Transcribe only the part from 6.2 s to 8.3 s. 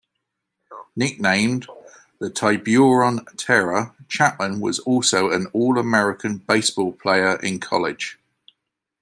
baseball player in college.